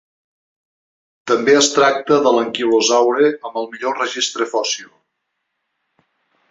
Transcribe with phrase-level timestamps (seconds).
[1.31, 4.93] També es tracta de l'anquilosaure amb el millor registre fòssil.